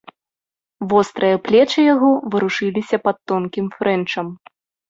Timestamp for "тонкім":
3.33-3.65